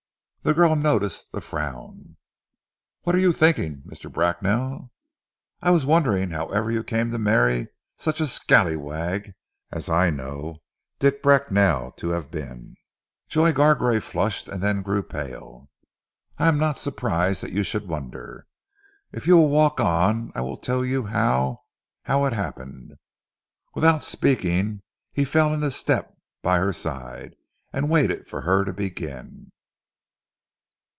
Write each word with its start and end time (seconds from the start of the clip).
The 0.43 0.55
girl 0.55 0.75
noticed 0.75 1.31
the 1.31 1.39
frown. 1.39 2.17
"What 3.03 3.13
are 3.15 3.19
you 3.19 3.31
thinking, 3.31 3.83
Mr. 3.83 4.11
Bracknell?" 4.11 4.91
"I 5.61 5.69
was 5.69 5.85
wondering 5.85 6.31
however 6.31 6.71
you 6.71 6.83
came 6.83 7.11
to 7.11 7.19
marry 7.19 7.67
such 7.95 8.19
a 8.19 8.25
scally 8.25 8.75
wag 8.75 9.33
as 9.71 9.87
I 9.87 10.09
know 10.09 10.63
Dick 10.97 11.21
Bracknell 11.21 11.91
to 11.91 12.09
have 12.09 12.31
been." 12.31 12.75
Joy 13.27 13.53
Gargrave 13.53 14.03
flushed 14.03 14.47
and 14.47 14.63
then 14.63 14.81
grew 14.81 15.03
pale. 15.03 15.69
"I 16.39 16.47
am 16.47 16.57
not 16.57 16.79
surprised 16.79 17.43
that 17.43 17.51
you 17.53 17.61
should 17.61 17.87
wonder.... 17.87 18.47
If 19.11 19.27
you 19.27 19.37
will 19.37 19.49
walk 19.49 19.79
on 19.79 20.31
I 20.33 20.41
will 20.41 20.57
tell 20.57 20.83
you 20.83 21.03
how 21.05 21.59
how 22.05 22.25
it 22.25 22.33
happened." 22.33 22.95
Without 23.75 24.03
speaking 24.03 24.81
he 25.13 25.23
fell 25.23 25.53
into 25.53 25.69
step 25.69 26.17
by 26.41 26.57
her 26.57 26.73
side, 26.73 27.35
and 27.71 27.91
waited 27.91 28.27
for 28.27 28.41
her 28.41 28.65
to 28.65 28.73
begin. 28.73 29.51